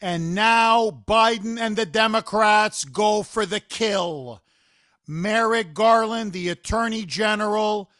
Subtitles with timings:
[0.00, 4.42] And now Biden and the Democrats go for the kill.
[5.06, 7.90] Merrick Garland, the Attorney General,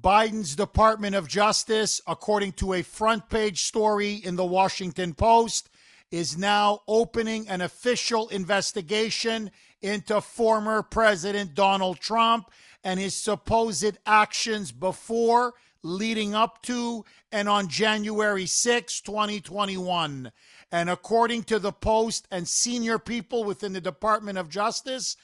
[0.00, 5.68] Biden's Department of Justice, according to a front page story in the Washington Post,
[6.10, 9.50] is now opening an official investigation
[9.82, 12.50] into former President Donald Trump
[12.82, 20.32] and his supposed actions before, leading up to, and on January 6, 2021.
[20.72, 25.16] And according to the Post and senior people within the Department of Justice,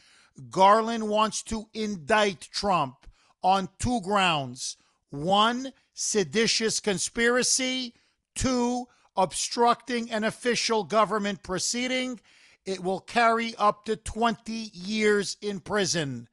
[0.50, 3.06] Garland wants to indict Trump
[3.42, 4.76] on two grounds
[5.10, 7.94] one, seditious conspiracy,
[8.34, 12.20] two, obstructing an official government proceeding.
[12.64, 16.28] It will carry up to 20 years in prison.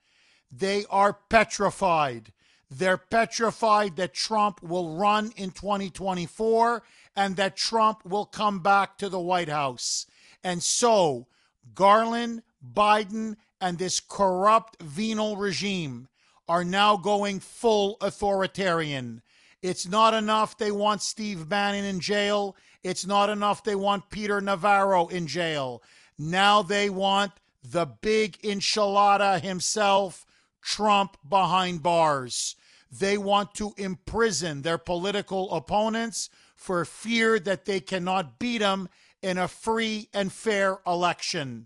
[0.52, 2.33] They are petrified.
[2.75, 6.81] They're petrified that Trump will run in 2024
[7.15, 10.07] and that Trump will come back to the White House.
[10.43, 11.27] And so,
[11.75, 12.41] Garland,
[12.73, 16.07] Biden, and this corrupt venal regime
[16.47, 19.21] are now going full authoritarian.
[19.61, 22.55] It's not enough they want Steve Bannon in jail.
[22.81, 25.83] It's not enough they want Peter Navarro in jail.
[26.17, 30.25] Now they want the big enchilada himself,
[30.61, 32.55] Trump, behind bars.
[32.99, 38.88] They want to imprison their political opponents for fear that they cannot beat them
[39.22, 41.66] in a free and fair election.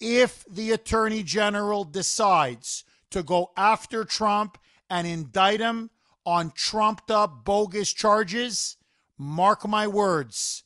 [0.00, 4.58] If the Attorney General decides to go after Trump
[4.90, 5.90] and indict him
[6.26, 8.76] on trumped up bogus charges,
[9.16, 10.64] mark my words,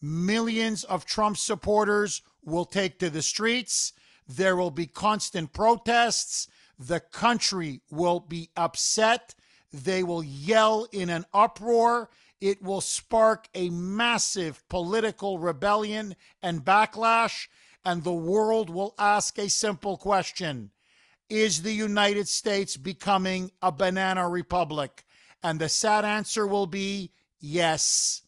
[0.00, 3.92] millions of Trump supporters will take to the streets.
[4.26, 6.48] There will be constant protests.
[6.78, 9.34] The country will be upset.
[9.72, 12.08] They will yell in an uproar.
[12.40, 17.48] It will spark a massive political rebellion and backlash.
[17.84, 20.70] And the world will ask a simple question
[21.28, 25.04] Is the United States becoming a banana republic?
[25.42, 28.22] And the sad answer will be yes,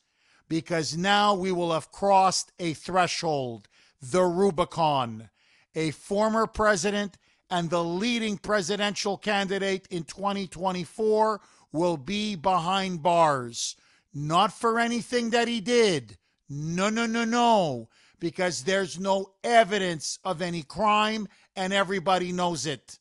[0.49, 3.69] because now we will have crossed a threshold,
[4.00, 5.31] the Rubicon.
[5.75, 7.17] A former president
[7.50, 11.41] and the leading presidential candidate in 2024
[11.72, 13.77] will be behind bars.
[14.15, 16.19] Not for anything that he did.
[16.49, 17.88] No, no, no, no.
[18.19, 22.99] Because there's no evidence of any crime and everybody knows it.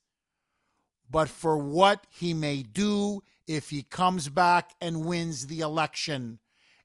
[1.10, 6.40] But for what he may do if he comes back and wins the election.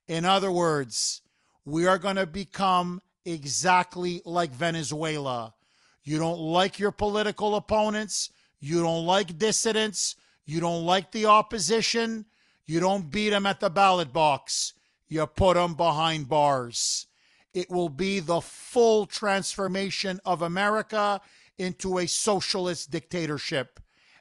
[0.08, 1.20] In other words,
[1.64, 5.54] we are going to become exactly like Venezuela.
[6.04, 8.30] You don't like your political opponents.
[8.60, 10.16] You don't like dissidents.
[10.44, 12.26] You don't like the opposition.
[12.66, 14.74] You don't beat them at the ballot box.
[15.08, 17.06] You put them behind bars.
[17.52, 21.20] It will be the full transformation of America
[21.58, 23.80] into a socialist dictatorship.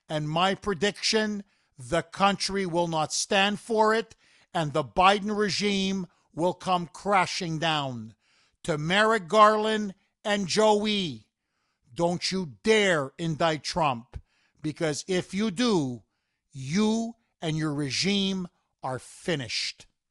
[0.10, 1.44] And my prediction
[1.78, 4.16] the country will not stand for it,
[4.54, 8.14] and the Biden regime will come crashing down.
[8.64, 9.94] To Merrick Garland
[10.24, 11.26] and Joey,
[11.94, 14.20] don't you dare indict Trump,
[14.62, 16.04] because if you do,
[16.52, 18.48] you and your regime
[18.82, 19.86] are finished.